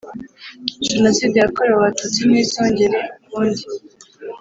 [0.89, 3.63] jenoside yakorewe abatutsi ntizongere ukundi